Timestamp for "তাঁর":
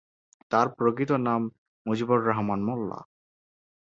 0.51-0.67